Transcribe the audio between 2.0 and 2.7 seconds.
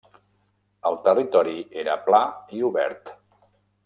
pla i